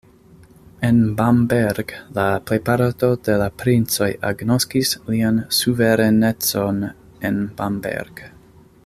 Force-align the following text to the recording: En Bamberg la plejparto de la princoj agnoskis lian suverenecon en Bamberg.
En 0.87 0.95
Bamberg 1.19 1.91
la 2.17 2.23
plejparto 2.51 3.11
de 3.27 3.35
la 3.41 3.49
princoj 3.63 4.09
agnoskis 4.31 4.97
lian 5.11 5.39
suverenecon 5.61 6.85
en 7.31 7.39
Bamberg. 7.61 8.25